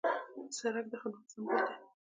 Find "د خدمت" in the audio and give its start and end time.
0.89-1.25